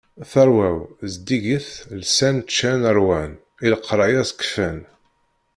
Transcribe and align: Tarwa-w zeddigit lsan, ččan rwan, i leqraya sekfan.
Tarwa-w 0.31 0.79
zeddigit 1.11 1.67
lsan, 2.01 2.35
ččan 2.47 2.81
rwan, 2.97 3.31
i 3.65 3.67
leqraya 3.71 4.23
sekfan. 4.29 4.79